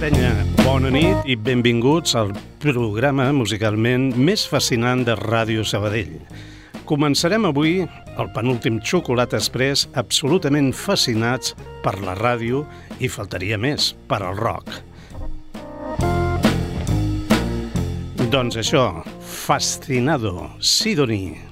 [0.00, 0.30] penya?
[0.64, 2.30] Bona nit i benvinguts al
[2.62, 6.14] programa musicalment més fascinant de Ràdio Sabadell.
[6.88, 11.52] Començarem avui el penúltim Xocolata Express absolutament fascinats
[11.84, 12.64] per la ràdio
[12.98, 14.72] i faltaria més, per al rock.
[18.30, 18.88] Doncs això,
[19.20, 21.49] Fascinado, Sidoni.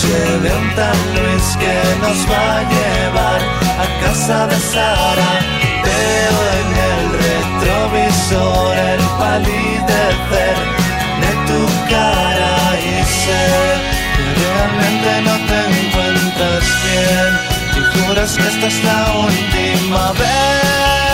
[0.00, 3.40] Coche de un tal Luis que nos va a llevar
[3.78, 5.32] a casa de Sara.
[5.84, 10.56] Veo en el retrovisor el palidecer
[11.22, 13.44] de tu cara y sé
[14.16, 17.32] que realmente no te encuentras bien
[17.76, 21.09] y juras que esta es la última vez.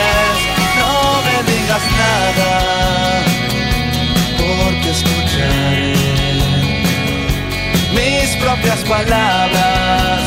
[0.77, 0.93] no
[1.25, 2.51] me digas nada,
[4.37, 5.95] porque escucharé
[7.91, 10.21] mis propias palabras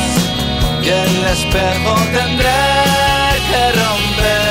[0.83, 2.59] y el espejo tendré
[3.49, 4.48] que romper.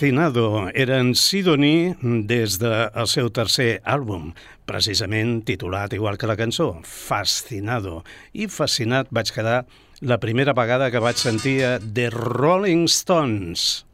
[0.00, 4.30] Fascinado era en Sidoní des del seu tercer àlbum,
[4.64, 7.98] precisament titulat igual que la cançó, Fascinado.
[8.32, 9.66] I fascinat vaig quedar
[10.00, 13.84] la primera vegada que vaig sentir a The Rolling Stones.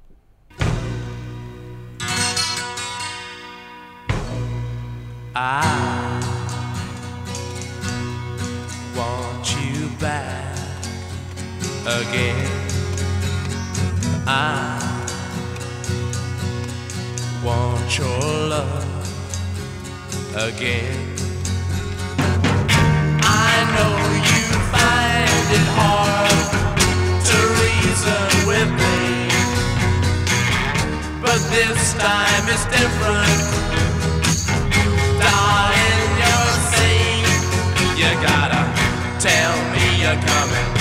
[5.34, 5.66] I
[8.94, 10.54] want you back
[11.98, 12.46] again.
[14.28, 14.85] I
[17.46, 18.84] want your love
[20.34, 21.14] again.
[23.22, 23.94] I know
[24.30, 24.42] you
[24.74, 26.48] find it hard
[27.28, 28.98] to reason with me,
[31.22, 33.38] but this time it's different.
[35.22, 37.26] Darling, you're saying
[38.00, 38.62] you gotta
[39.20, 40.75] tell me you're coming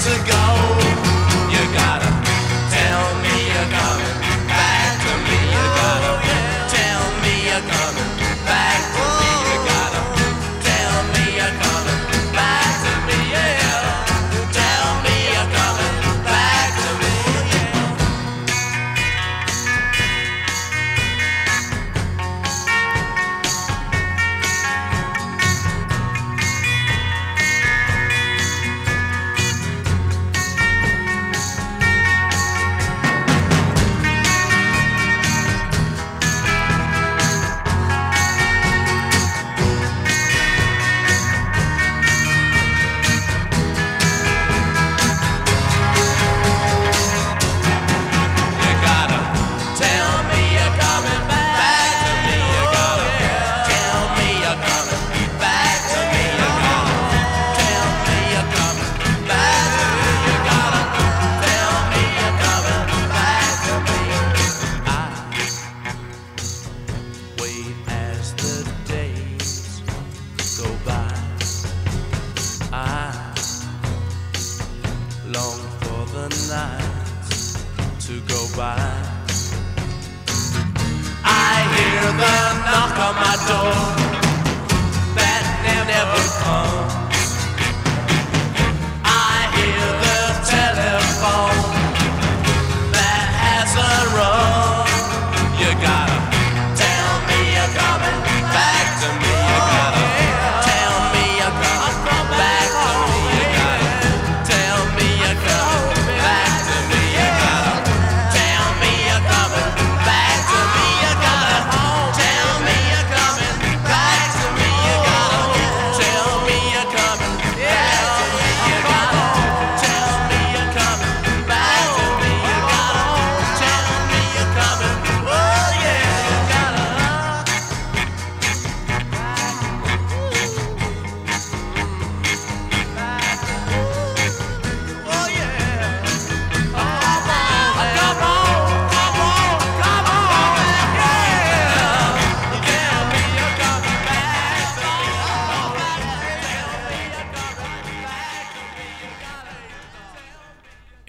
[0.00, 0.39] to God.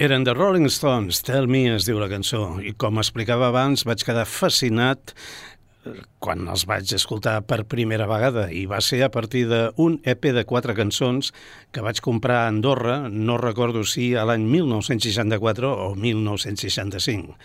[0.02, 4.02] Eren The Rolling Stones, Tell Me es diu la cançó, i com explicava abans vaig
[4.02, 9.44] quedar fascinat eh, quan els vaig escoltar per primera vegada i va ser a partir
[9.52, 11.30] d'un EP de quatre cançons
[11.70, 17.38] que vaig comprar a Andorra, no recordo si a l'any 1964 o 1965.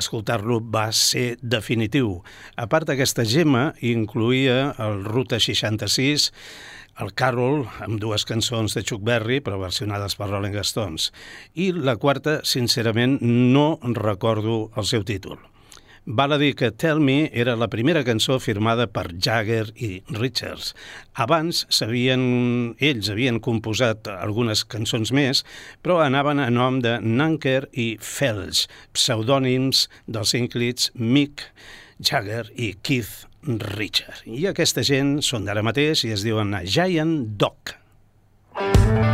[0.00, 2.22] Escoltar-lo va ser definitiu.
[2.56, 6.30] A part d'aquesta gemma, incluïa el Ruta 66,
[6.98, 11.10] el Carol, amb dues cançons de Chuck Berry, però versionades per Rolling Stones.
[11.54, 15.38] I la quarta, sincerament, no recordo el seu títol.
[16.06, 20.72] Val a dir que Tell Me era la primera cançó firmada per Jagger i Richards.
[21.14, 25.44] Abans sabien, ells havien composat algunes cançons més,
[25.84, 28.64] però anaven a nom de Nanker i Fells,
[28.96, 31.44] pseudònims dels inclits Mick
[32.00, 34.24] Jagger i Keith Richard.
[34.26, 37.76] I aquesta gent són d'ara mateix i es diuen Giant Dog.
[38.60, 39.09] me.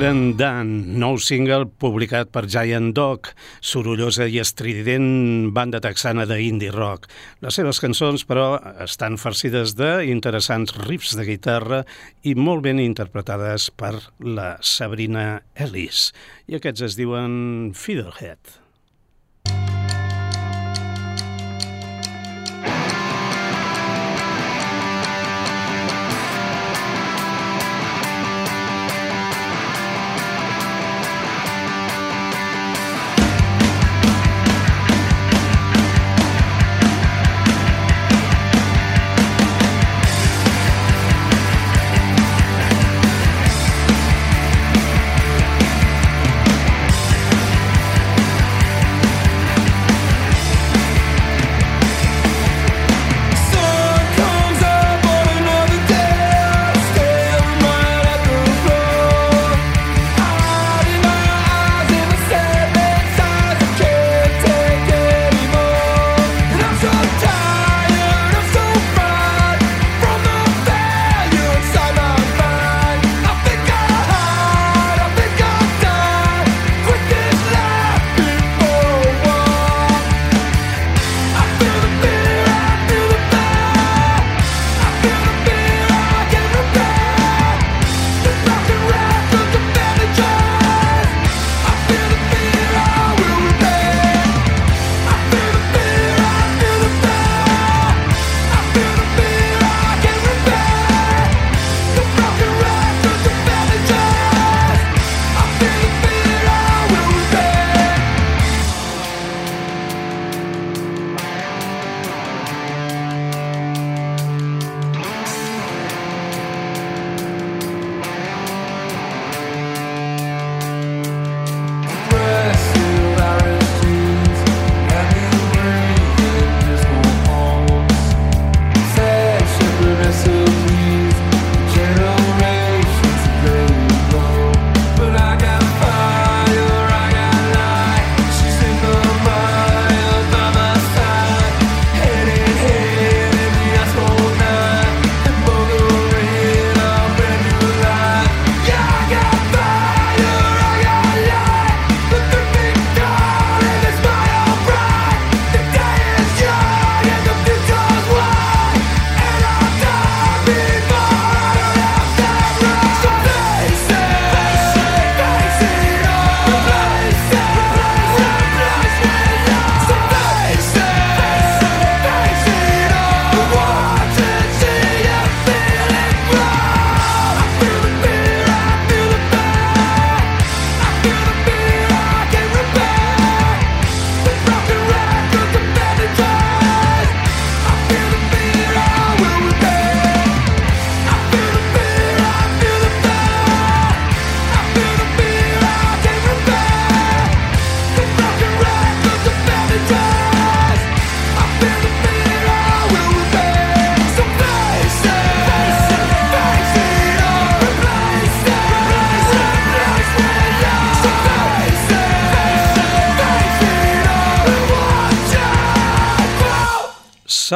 [0.00, 3.28] Different Dan, nou single publicat per Giant Dog,
[3.60, 7.04] sorollosa i estrident banda texana d'indie rock.
[7.44, 8.46] Les seves cançons, però,
[8.80, 11.82] estan farcides d'interessants riffs de guitarra
[12.24, 13.92] i molt ben interpretades per
[14.24, 16.08] la Sabrina Ellis.
[16.48, 18.59] I aquests es diuen Fiddlehead.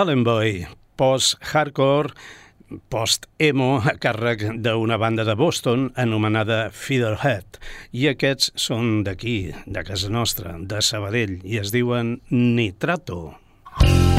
[0.04, 0.66] Salem Boy,
[1.00, 2.10] post-hardcore,
[2.92, 7.56] post-emo a càrrec d'una banda de Boston anomenada Fiddlehead.
[7.96, 13.38] I aquests són d'aquí, de casa nostra, de Sabadell, i es diuen Nitrato.
[13.80, 14.13] I'm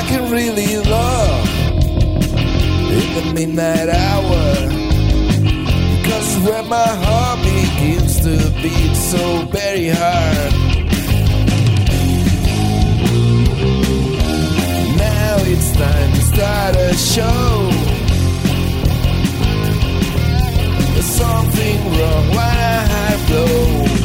[0.00, 1.48] I can really love
[2.96, 4.44] in the midnight hour.
[5.96, 10.52] Because where my heart begins to beat so very hard.
[14.96, 17.70] Now it's time to start a show.
[20.94, 22.56] There's something wrong when
[23.04, 24.00] I blow.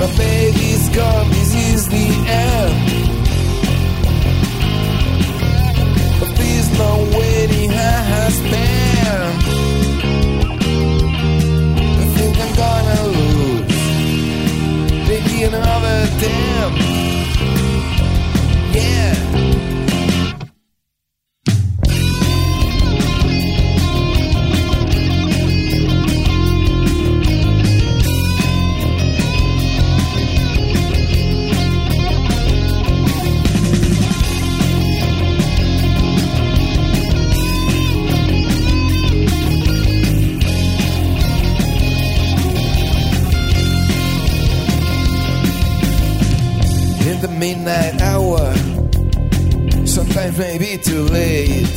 [0.00, 1.39] My baby's gone,
[1.90, 2.06] the
[2.42, 2.74] end.
[6.20, 7.74] But please no waiting, I
[8.14, 9.22] has been.
[12.02, 13.74] I think I'm gonna lose.
[15.08, 16.72] Maybe another damn.
[18.72, 19.14] Yeah.
[50.40, 51.68] Sometimes maybe too late.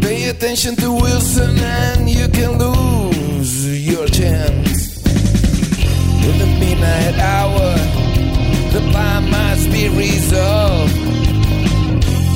[0.00, 5.04] Pay attention to Wilson and you can lose your chance.
[6.26, 7.76] In the midnight hour,
[8.72, 10.94] the plan must be resolved.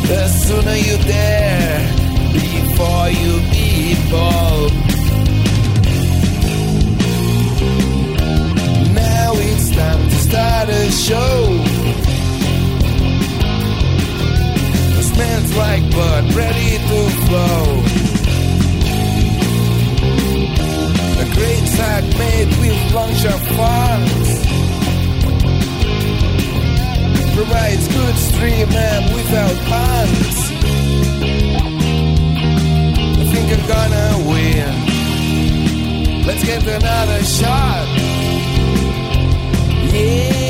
[0.06, 1.80] The sooner you dare,
[2.32, 3.40] before you
[3.90, 4.72] evolve.
[8.94, 11.65] Now it's time to start a show.
[15.16, 17.62] Smells like blood ready to flow.
[21.22, 24.28] A great sack made with lunch of funds
[27.34, 30.36] provides good stream and without puns.
[33.16, 34.72] I think I'm gonna win.
[36.26, 37.86] Let's get another shot.
[39.94, 40.45] Yeah.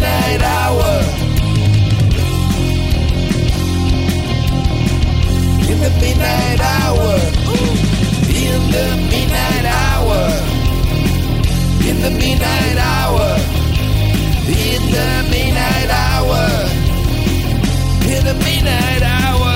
[0.00, 0.92] Midnight hour.
[5.70, 7.16] In the midnight hour.
[8.28, 10.22] In the midnight hour.
[11.88, 13.36] In the midnight hour.
[14.48, 16.44] In the midnight hour.
[18.08, 19.49] In the midnight hour.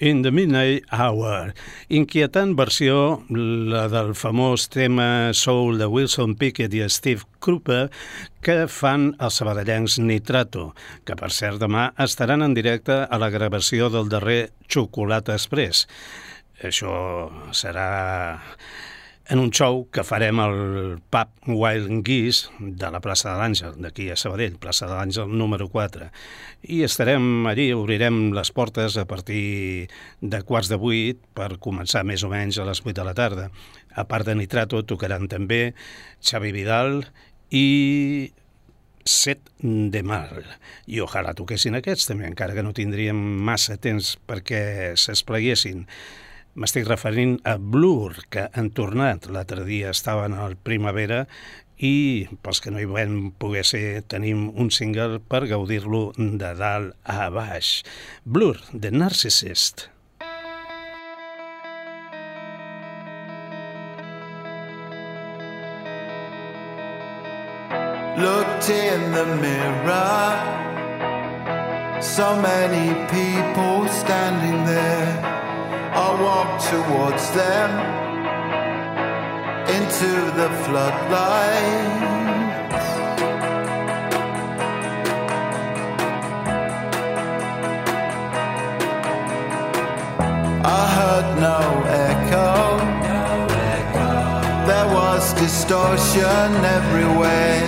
[0.00, 1.54] In the Midnight Hour.
[1.88, 7.88] Inquietant versió, la del famós tema Soul de Wilson Pickett i Steve Cropper,
[8.38, 10.68] que fan els sabadellencs Nitrato,
[11.02, 15.88] que per cert demà estaran en directe a la gravació del darrer Xocolata Express.
[16.62, 16.94] Això
[17.50, 18.38] serà
[19.28, 24.08] en un show que farem al pub Wild Geese de la plaça de l'Àngel, d'aquí
[24.08, 26.08] a Sabadell, plaça de l'Àngel número 4.
[26.72, 32.24] I estarem allí, obrirem les portes a partir de quarts de vuit per començar més
[32.24, 33.50] o menys a les 8 de la tarda.
[33.92, 35.74] A part de Nitrato tocaran també
[36.24, 37.02] Xavi Vidal
[37.52, 38.32] i
[39.04, 40.40] Set de Mar.
[40.88, 45.84] I ojalà toquessin aquests també, encara que no tindríem massa temps perquè s'espleguessin.
[46.58, 49.28] M'estic referint a Blur, que han tornat.
[49.30, 51.20] L'altre dia estaven al Primavera
[51.78, 56.96] i pels que no hi vam poder ser tenim un single per gaudir-lo de dalt
[57.06, 57.84] a baix.
[58.24, 59.86] Blur, The Narcissist.
[68.18, 70.26] looked in the mirror.
[72.02, 75.37] So many people standing there.
[76.00, 77.70] I walked towards them
[79.76, 82.08] into the floodlights.
[90.64, 91.60] I heard no
[92.06, 92.52] echo.
[94.68, 97.66] There was distortion everywhere.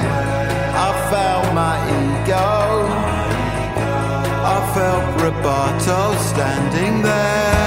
[0.87, 2.51] I felt my ego.
[4.55, 7.60] I felt Roboto standing there.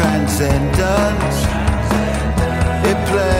[0.00, 1.38] Transcendence.
[2.88, 3.39] It played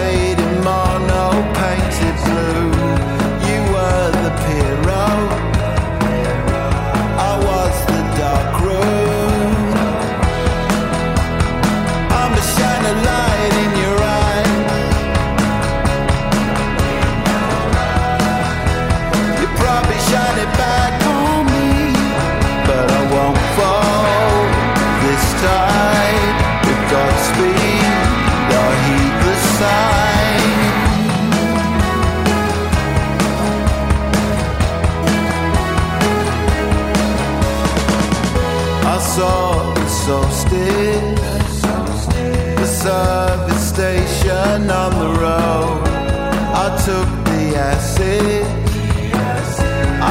[46.90, 48.44] took the acid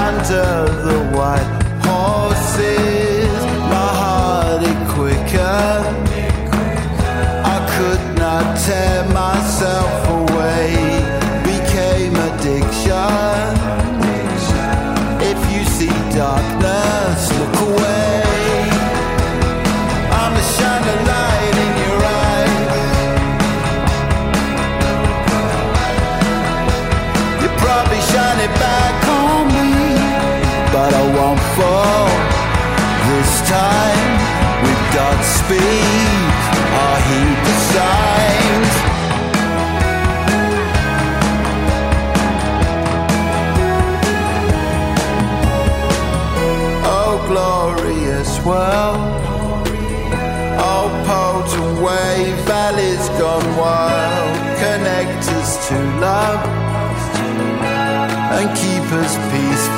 [0.08, 0.52] under
[0.88, 1.52] the white
[1.88, 3.32] horses.
[3.74, 5.68] My heart it quicker.
[7.56, 9.39] I could not tear myself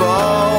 [0.02, 0.51] fall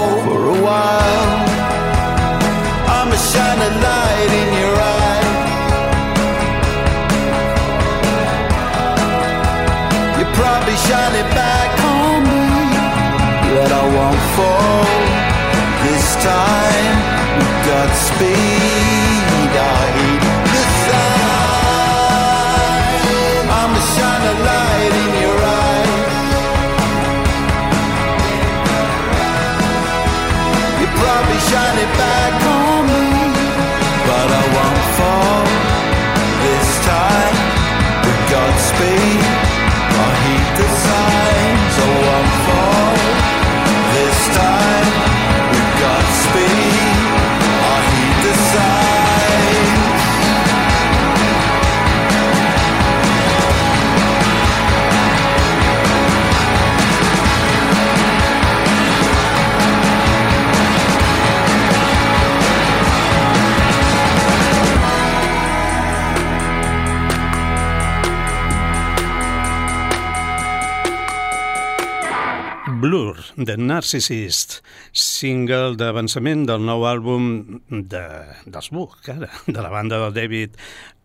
[73.43, 74.61] De Narcissist,
[74.95, 77.25] single d'avançament del nou àlbum
[77.71, 78.03] de,
[78.47, 80.59] dels Book, cara, de la banda del David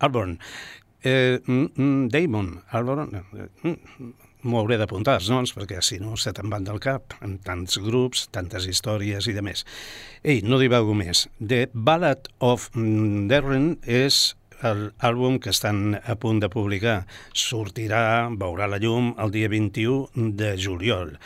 [0.06, 0.36] Alborn.
[1.02, 4.12] Eh, mm, mm, Damon Alborn, eh, mm,
[4.44, 7.80] m'ho hauré d'apuntar els noms perquè si no se te'n van del cap amb tants
[7.82, 9.66] grups, tantes històries i de més.
[10.22, 11.26] Ei, no divago més.
[11.40, 17.02] The Ballad of Darren és l'àlbum que estan a punt de publicar.
[17.34, 21.18] Sortirà, veurà la llum el dia 21 de juliol.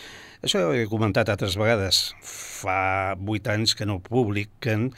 [0.41, 2.15] Això ho he comentat altres vegades.
[2.25, 4.89] Fa vuit anys que no publiquen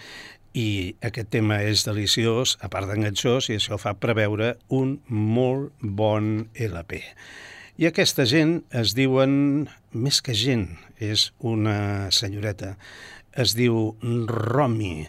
[0.56, 6.47] i aquest tema és deliciós, a part d'enganxós, i això fa preveure un molt bon
[6.56, 7.01] LP.
[7.75, 10.69] I aquesta gent es diuen, més que gent,
[11.01, 12.77] és una senyoreta,
[13.36, 13.97] es diu
[14.29, 15.08] Romy,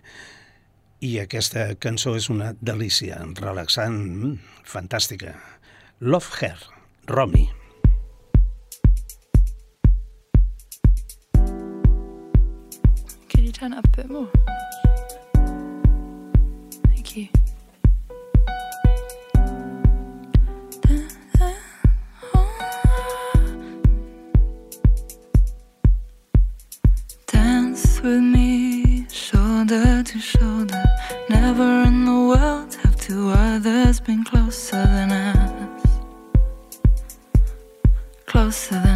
[1.05, 5.37] i aquesta cançó és una delícia, relaxant, fantàstica.
[6.01, 6.57] Love Her,
[7.07, 7.45] Romy.
[7.47, 7.64] Can
[13.65, 14.29] turn up a bit more?
[16.87, 17.29] Thank you.
[27.27, 30.85] Dance with me, shoulder to shoulder.
[31.31, 35.87] Never in the world have two others been closer than us.
[38.27, 38.94] Closer than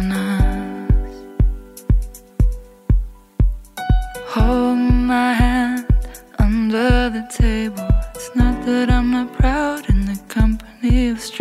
[9.25, 11.38] proud in the company of strangers,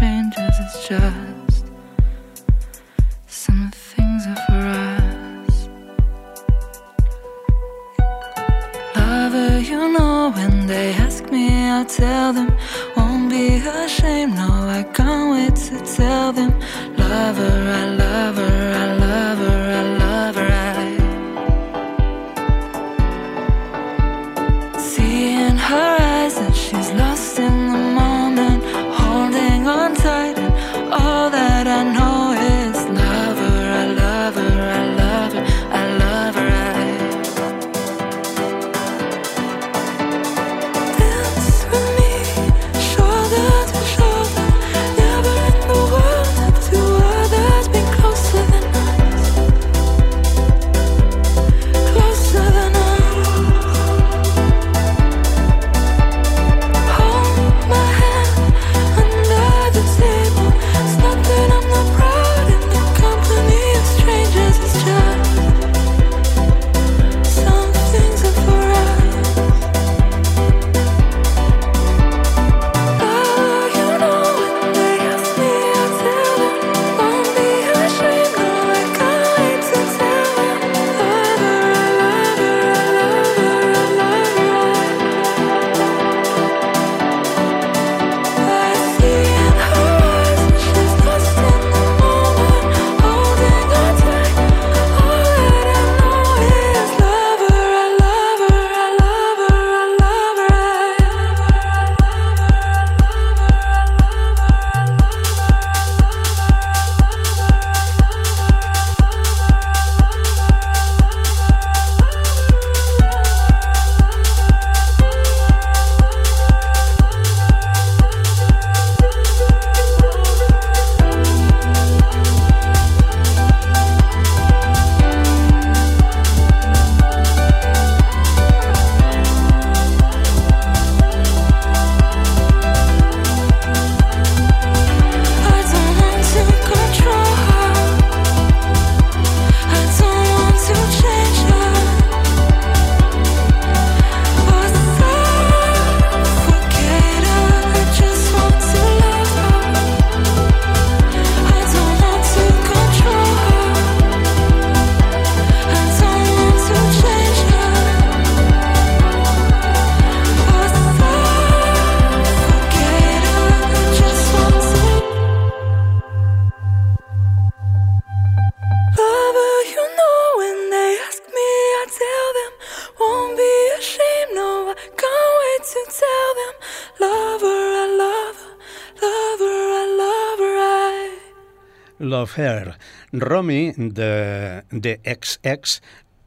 [183.28, 185.80] Romy, de, de XX,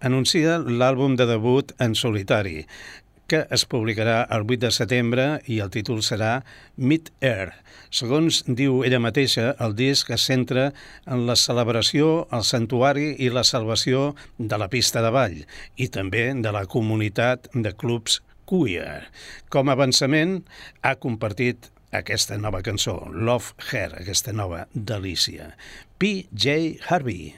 [0.06, 2.68] anuncia l'àlbum de debut en solitari,
[3.32, 6.42] que es publicarà el 8 de setembre i el títol serà
[6.76, 7.54] Mid Air.
[7.90, 10.68] Segons diu ella mateixa, el disc es centra
[11.08, 15.40] en la celebració, el santuari i la salvació de la pista de ball
[15.78, 18.20] i també de la comunitat de clubs
[18.52, 19.08] queer.
[19.50, 20.42] Com a avançament,
[20.84, 25.56] ha compartit aquesta nova cançó, Love Her, aquesta nova delícia.
[26.00, 26.80] P.J.
[26.88, 27.36] Harvey.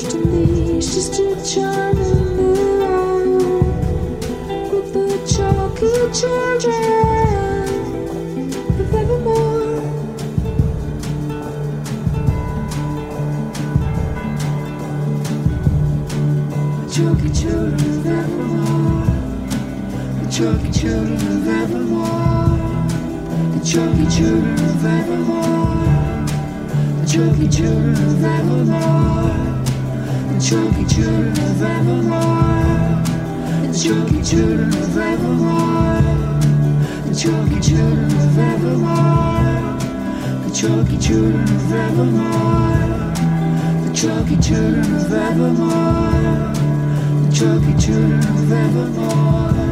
[0.00, 2.52] She's still charming me
[4.70, 7.68] with the chalky children
[8.78, 9.82] of evermore.
[16.78, 19.06] The chalky children of evermore.
[20.22, 22.56] The chalky children of evermore.
[23.52, 25.82] The chalky children of evermore.
[27.00, 29.47] The chalky children of evermore.
[30.38, 32.22] And chunky children of evermore.
[33.64, 35.98] And chunky children of evermore.
[37.12, 39.78] Chunky children of evermore.
[40.44, 42.78] The chunky children of evermore.
[43.82, 46.54] The chunky children of evermore.
[47.24, 49.67] The chunky children of evermore.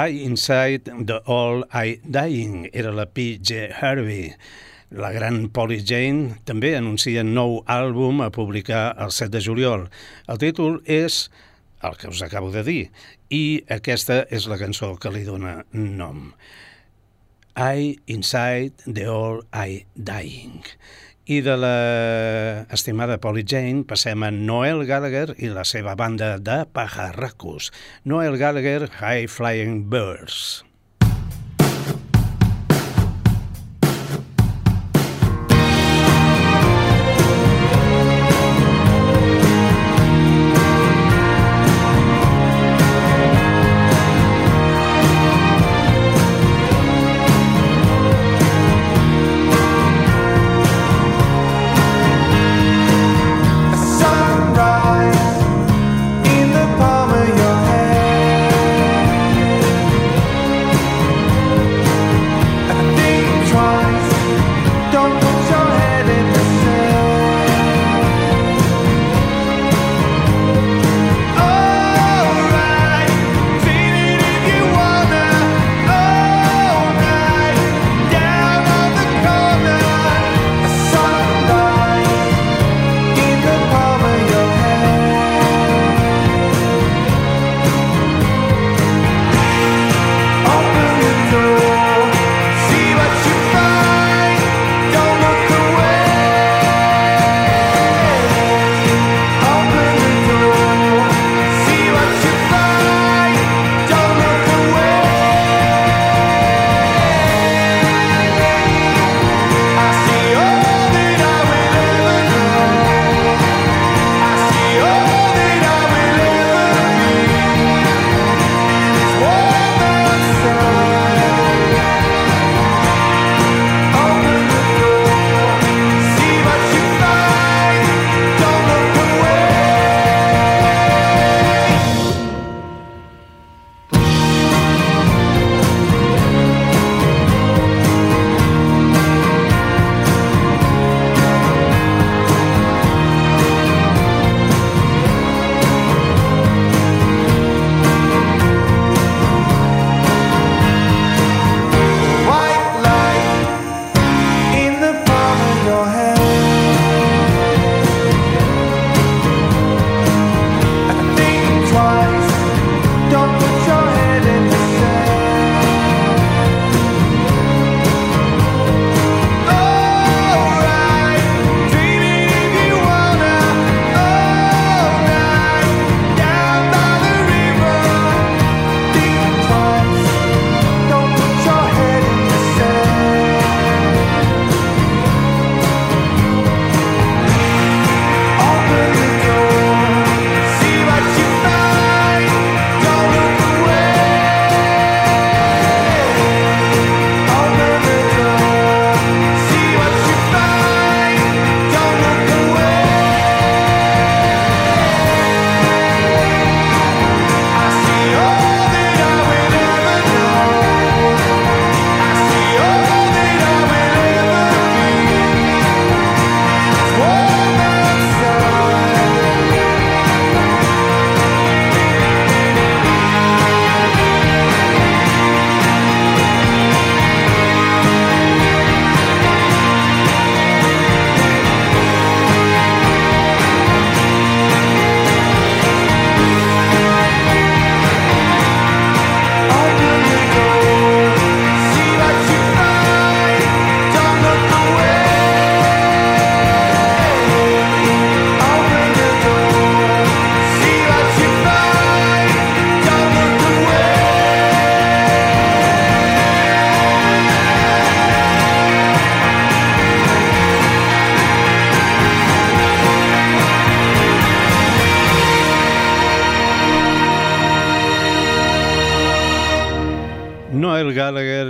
[0.00, 3.68] I Inside the All I Dying era la P.J.
[3.82, 4.32] Harvey.
[4.90, 9.84] La gran Polly Jane també anuncia nou àlbum a publicar el 7 de juliol.
[10.24, 11.26] El títol és
[11.84, 12.78] el que us acabo de dir
[13.28, 16.30] i aquesta és la cançó que li dona nom.
[17.60, 20.64] I Inside the All I Dying.
[21.30, 26.64] I de la estimada Polly Jane passem a Noel Gallagher i la seva banda de
[26.74, 27.68] pajarracos.
[28.02, 30.64] Noel Gallagher, High Flying Birds.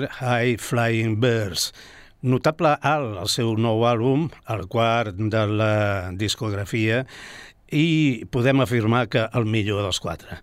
[0.08, 1.70] High Flying Birds.
[2.22, 5.74] Notable alt el seu nou àlbum, el quart de la
[6.16, 7.04] discografia,
[7.72, 10.40] i podem afirmar que el millor dels quatre.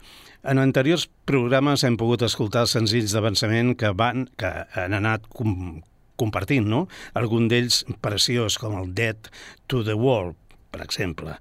[0.47, 5.82] En anteriors programes hem pogut escoltar senzills d'avançament que van que han anat com,
[6.18, 6.86] compartint, no?
[7.20, 9.30] Algun d'ells preciós, com el Dead
[9.68, 10.38] to the World,
[10.72, 11.36] per exemple.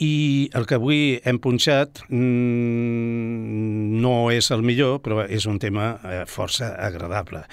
[0.00, 5.92] I el que avui hem punxat mmm, no és el millor, però és un tema
[6.00, 7.44] eh, força agradable.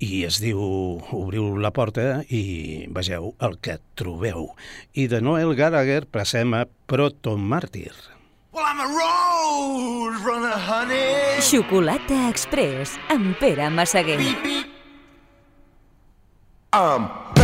[0.00, 0.58] I es diu
[1.14, 4.48] Obriu la porta i vegeu el que trobeu.
[4.96, 7.92] I de Noel Gallagher passem a Proto Màrtir.
[8.52, 11.38] Well, I'm a road runner, honey.
[11.38, 14.18] Xocolata Express amb Pere Massaguer.
[14.18, 14.66] Beep, beep.
[16.72, 17.39] I'm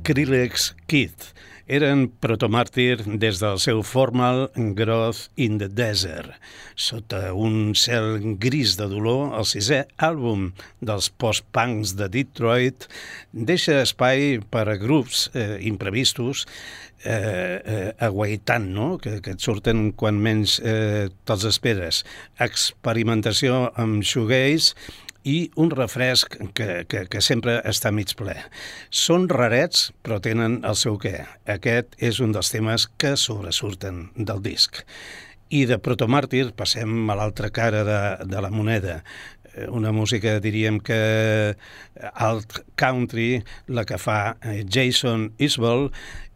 [0.00, 1.12] Polacrylex Kid.
[1.70, 6.32] Eren protomàrtir des del seu formal Growth in the Desert.
[6.74, 10.48] Sota un cel gris de dolor, el sisè àlbum
[10.80, 12.88] dels post-punks de Detroit
[13.30, 16.46] deixa espai per a grups eh, imprevistos
[17.04, 18.88] eh, eh, aguaitant, no?
[18.98, 22.02] que, que et surten quan menys eh, te'ls esperes.
[22.40, 24.74] Experimentació amb shoegaze,
[25.24, 28.36] i un refresc que, que, que sempre està mig ple.
[28.90, 31.24] Són rarets, però tenen el seu què.
[31.50, 34.82] Aquest és un dels temes que sobresurten del disc.
[35.50, 38.00] I de Protomàrtir passem a l'altra cara de,
[38.30, 39.00] de la moneda
[39.54, 41.56] eh, una música, diríem que
[42.14, 45.90] alt country, la que fa eh, Jason Isbell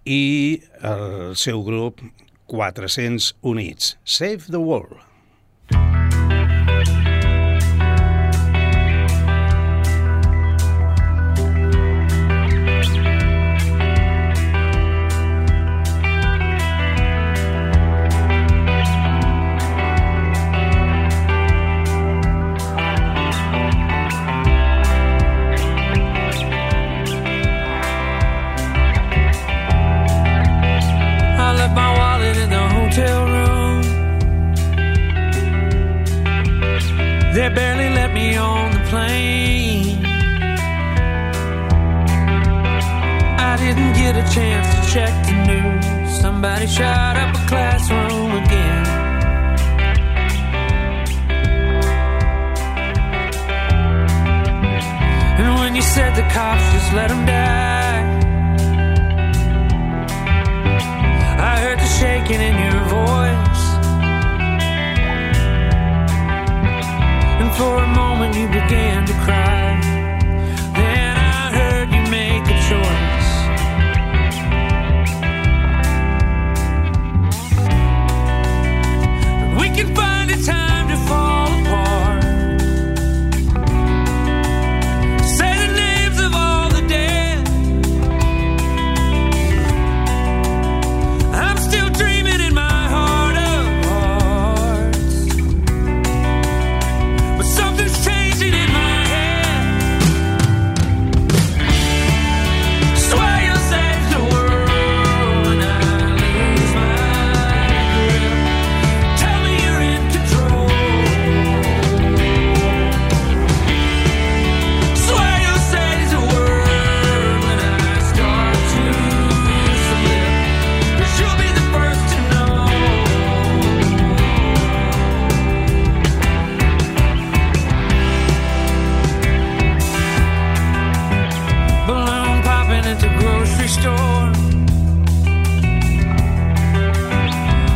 [0.05, 2.03] i el seu grup
[2.51, 3.97] 400 Units.
[4.05, 4.99] Save the World.
[5.71, 6.24] Save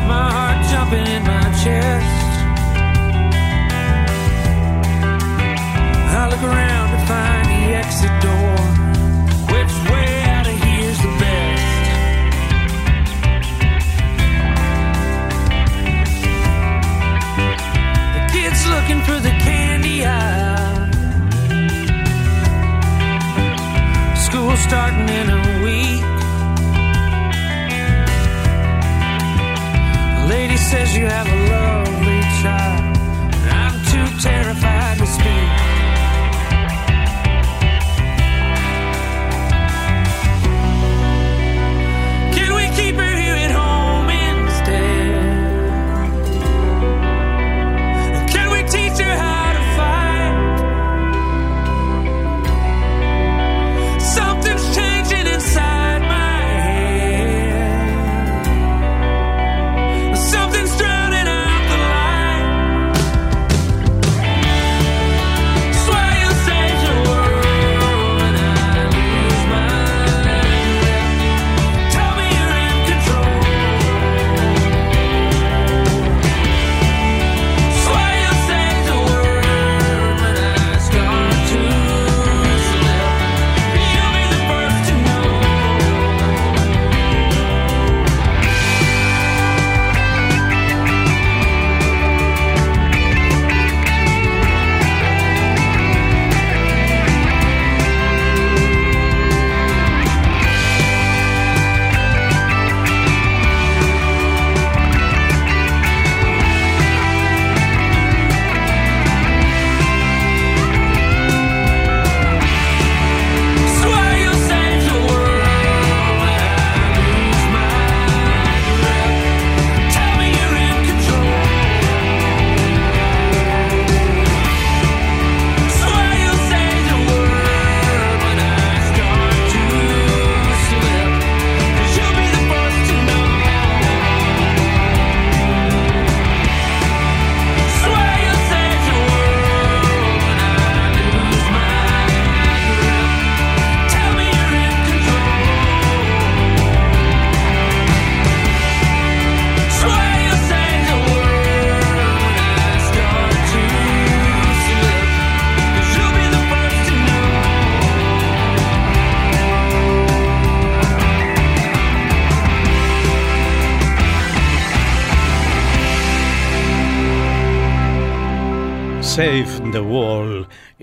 [0.07, 2.29] My heart jumping in my chest.
[6.13, 8.57] I look around to find the exit door.
[9.49, 11.89] Which way out of here's the best?
[18.15, 20.93] The kids looking for the candy aisle.
[24.17, 25.28] School starting in
[30.71, 31.38] says you have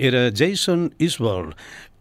[0.05, 1.51] era Jason Isbell,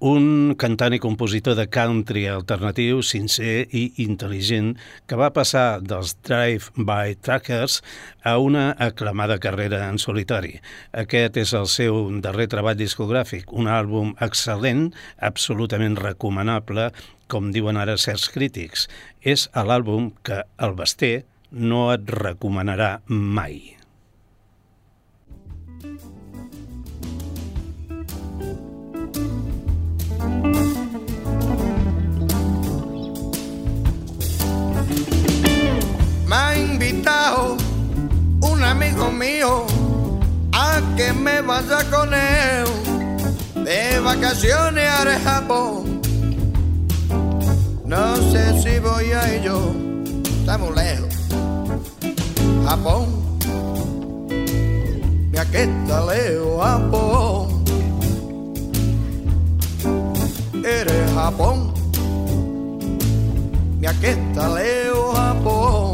[0.05, 4.75] un cantant i compositor de country alternatiu, sincer i intel·ligent
[5.09, 7.79] que va passar dels Drive-By Trackers
[8.23, 10.59] a una aclamada carrera en solitari.
[10.93, 16.91] Aquest és el seu darrer treball discogràfic, un àlbum excel·lent, absolutament recomanable,
[17.29, 18.89] com diuen ara certs crítics.
[19.23, 21.15] És l'àlbum que el Basté
[21.51, 23.74] no et recomanarà mai.
[36.37, 37.57] Ha invitado
[38.41, 39.67] un amigo mío
[40.53, 42.65] a que me vaya con él
[43.65, 46.01] de vacaciones al Japón.
[47.85, 49.61] No sé si voy a ello,
[50.41, 51.15] estamos lejos.
[52.67, 53.07] Japón,
[55.31, 57.65] mira que está lejos, Japón.
[60.65, 61.73] Eres Japón,
[63.79, 65.94] mira que está lejos, Japón.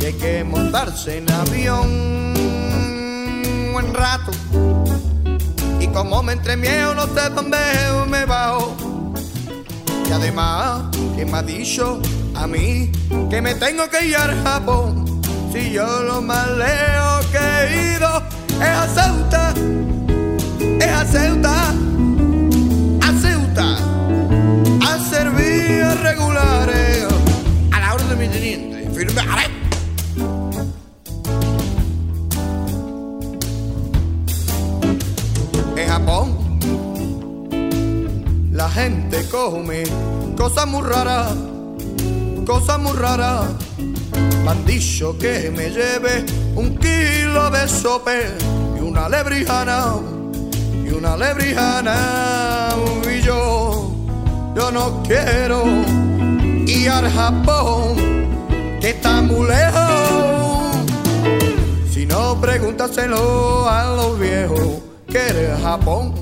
[0.00, 1.86] Y hay que montarse en avión
[3.46, 4.32] un buen rato.
[5.78, 7.58] Y como me entre miedo, no sé dónde
[8.08, 8.74] me bajo.
[10.08, 10.84] Y además,
[11.16, 12.00] que me ha dicho
[12.34, 12.90] a mí
[13.28, 15.20] que me tengo que ir al Japón.
[15.52, 18.22] Si yo lo más lejos que he ido
[18.56, 19.54] es a Ceuta,
[20.80, 21.74] es a Ceuta,
[23.02, 23.76] a Ceuta,
[24.86, 27.06] a servir regulares
[27.72, 28.90] a la orden de mi teniente.
[28.94, 29.20] Firme,
[36.00, 36.50] Japón
[38.60, 39.84] la gente come
[40.36, 41.32] cosas muy raras,
[42.44, 43.46] cosas muy raras.
[44.44, 46.26] Me han dicho que me lleve
[46.56, 48.26] un kilo de sope
[48.76, 49.94] y una lebrijana,
[50.84, 52.68] y una lebrijana.
[53.10, 53.90] Y yo,
[54.54, 55.64] yo no quiero
[56.66, 57.96] ir al Japón,
[58.78, 60.76] que está muy lejos.
[61.90, 66.14] Si no, pregúntaselo a los viejos querer rabon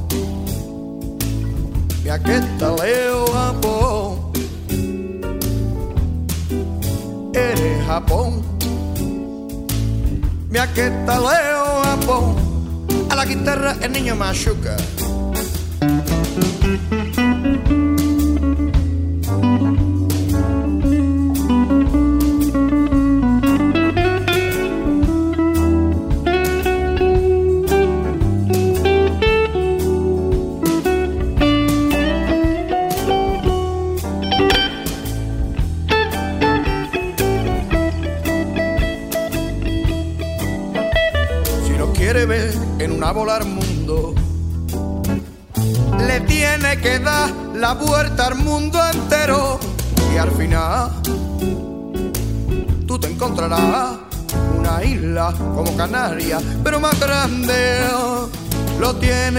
[2.02, 4.32] me aqueta leu ambon
[7.34, 8.42] Ere rabon
[10.50, 12.26] me aqueta leu ambon
[13.10, 14.76] A la guitarra é niño machuca.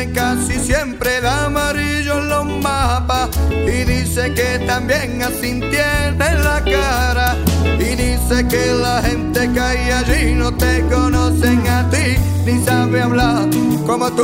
[0.08, 3.30] Casi siempre de amarillo en los mapas.
[3.52, 7.36] Y dice que también así tiene la cara.
[7.80, 13.02] Y dice que la gente que hay allí no te conocen a ti, ni sabe
[13.02, 13.48] hablar
[13.86, 14.24] como tú.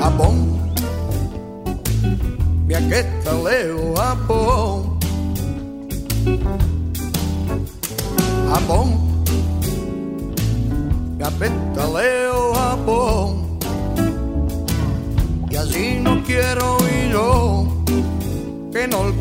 [0.00, 0.34] Japón,
[2.66, 3.22] mira que.
[3.96, 4.81] Japón,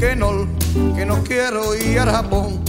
[0.02, 0.48] que no,
[0.96, 2.60] que no, quiero ir al Japón.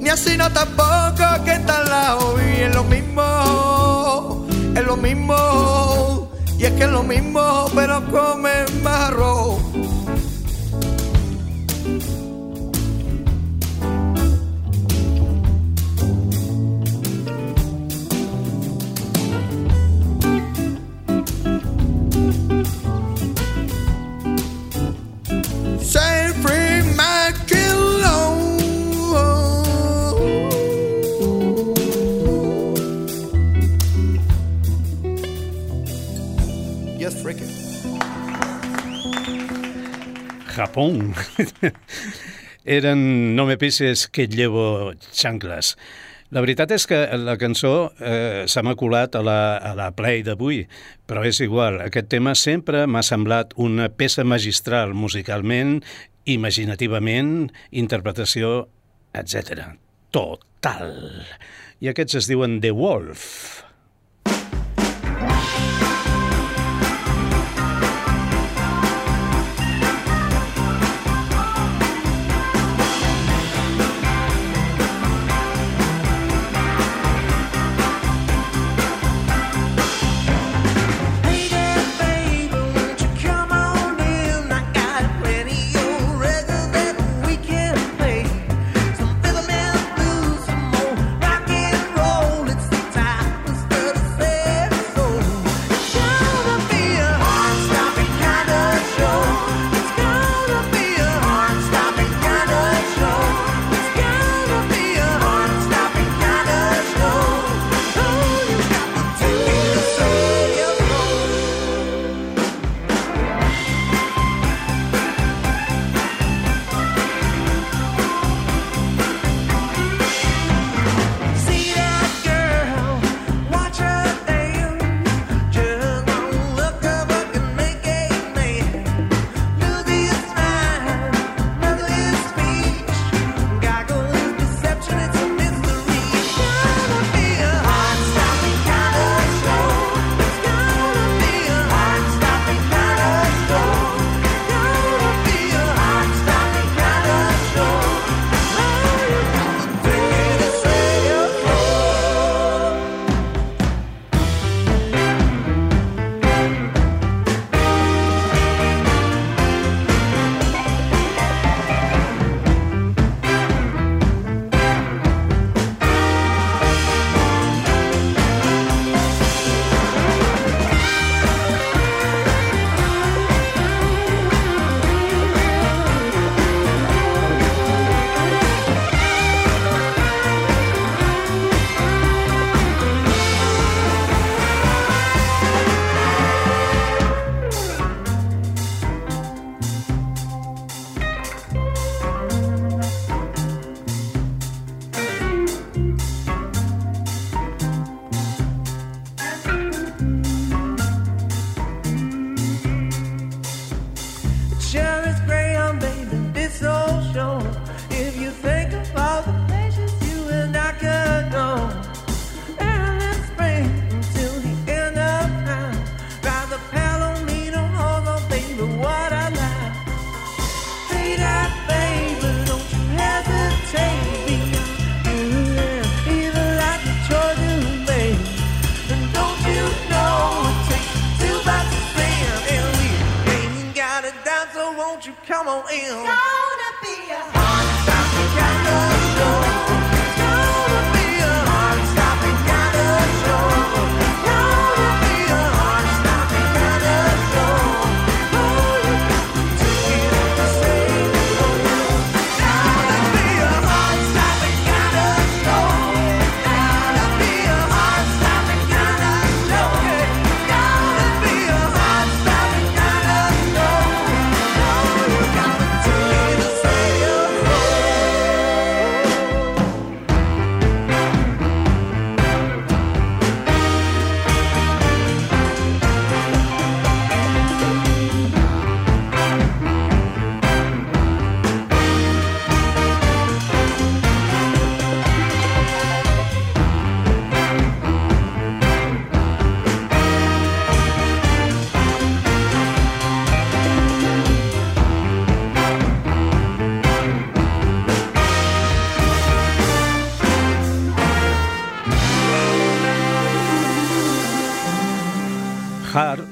[0.00, 6.28] Ni así no tampoco que está al lado y es lo mismo, es lo mismo.
[6.58, 8.50] Y es que es lo mismo, pero come
[8.82, 9.43] más arroz.
[37.04, 37.50] Yes, freaking.
[40.56, 41.12] Japón.
[42.64, 45.76] Eren No me pises que llevo xancles.
[46.32, 50.24] La veritat és que la cançó eh, se m'ha colat a la, a la play
[50.24, 50.62] d'avui,
[51.04, 51.76] però és igual.
[51.84, 55.82] Aquest tema sempre m'ha semblat una peça magistral musicalment,
[56.24, 57.52] imaginativament,
[57.84, 58.56] interpretació,
[59.12, 59.76] etc.
[60.08, 60.48] Tot.
[60.64, 61.24] brutal.
[61.80, 63.64] I aquests es diuen The Wolf.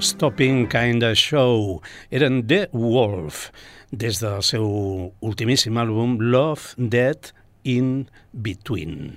[0.03, 1.81] Stopping Kinda Show.
[2.11, 3.53] Eren The Wolf,
[3.91, 4.67] des del seu
[5.23, 7.31] ultimíssim àlbum Love, Dead,
[7.63, 9.15] In Between.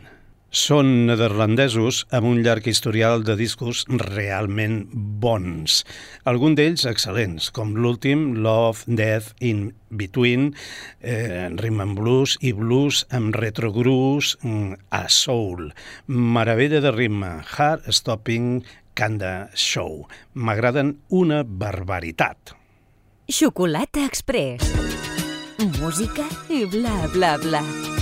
[0.55, 5.81] Són nederlandesos amb un llarg historial de discos realment bons,
[6.23, 10.53] algun d'ells excel·lents, com l'últim Love, Death, In Between,
[11.01, 15.73] eh, Rhythm and Blues i Blues amb retrogrus mm, a Soul,
[16.07, 18.61] Meravella de ritme, Heart Stopping
[18.95, 20.05] Kanda Show.
[20.39, 22.55] M'agraden una barbaritat.
[23.27, 24.71] Xocolata Express.
[25.81, 27.94] Música i bla, bla, bla.